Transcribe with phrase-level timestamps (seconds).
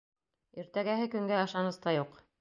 [0.63, 2.23] Иртәгәһе көнгә ышаныс та юҡ.